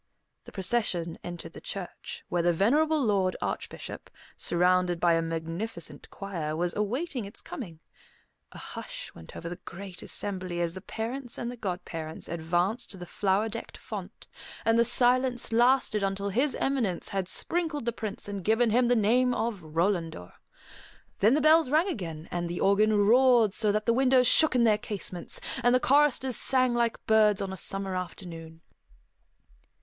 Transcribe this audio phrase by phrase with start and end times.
[0.45, 6.55] The procession entered the church, where the venerable Lord Archbishop, surrounded by a magnificent choir,
[6.55, 7.79] was awaiting its coming.
[8.51, 12.97] A hush went over the great assembly as the parents and the godparents advanced to
[12.97, 14.27] the flower decked font,
[14.65, 18.95] and the silence lasted until His Eminence had sprinkled the Prince and given him the
[18.95, 20.33] name of Rolandor.
[21.19, 24.79] Then the bells rang again, the organ roared so that the windows shook in their
[24.79, 28.61] casements, and the choristers sang like birds on a summer afternoon.